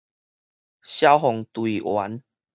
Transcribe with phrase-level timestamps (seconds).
[0.81, 2.23] 消防隊員